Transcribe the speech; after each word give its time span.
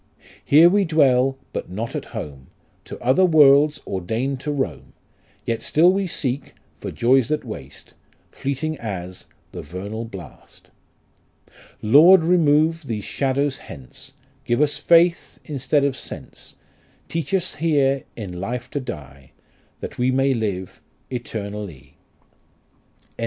Here 0.43 0.67
we 0.67 0.83
dwell 0.83 1.37
but 1.53 1.69
not 1.69 1.95
at 1.95 2.05
home, 2.05 2.47
To 2.85 2.99
other 3.03 3.23
worlds 3.23 3.79
ordain'd 3.85 4.39
to 4.39 4.51
roam; 4.51 4.93
Yet 5.45 5.61
still 5.61 5.93
we 5.93 6.07
seek 6.07 6.55
for 6.79 6.89
joys 6.89 7.27
that 7.27 7.43
waste, 7.45 7.93
Fleeting 8.31 8.79
as 8.79 9.27
the 9.51 9.61
vernal 9.61 10.05
blast. 10.05 10.69
Lord, 11.83 12.23
remove 12.23 12.87
these 12.87 13.03
shadows 13.05 13.59
hence, 13.59 14.13
Give 14.43 14.59
us 14.59 14.79
faith 14.79 15.39
instead 15.45 15.83
of 15.83 15.95
sense; 15.95 16.55
Teach 17.07 17.31
us 17.31 17.53
here 17.53 18.03
in 18.15 18.39
life 18.39 18.71
to 18.71 18.79
die,. 18.79 19.33
That 19.81 19.99
we 19.99 20.09
may 20.09 20.33
live 20.33 20.81
eternally. 21.11 21.97
GOLDSMITH. 23.07 23.17